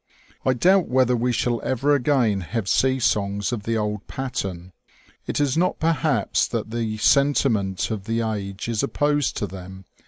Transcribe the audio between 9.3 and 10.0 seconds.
to them